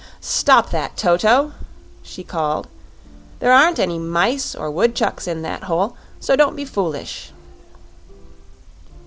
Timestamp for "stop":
0.19-0.71